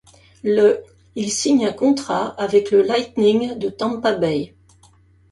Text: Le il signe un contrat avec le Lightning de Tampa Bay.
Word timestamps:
Le 0.43 0.81
il 1.13 1.31
signe 1.31 1.67
un 1.67 1.73
contrat 1.73 2.29
avec 2.41 2.71
le 2.71 2.81
Lightning 2.81 3.53
de 3.59 3.69
Tampa 3.69 4.13
Bay. 4.13 4.55